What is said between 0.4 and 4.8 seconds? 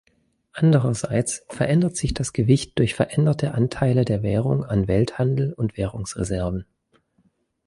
Andererseits verändert sich das Gewicht durch veränderte Anteile der Währung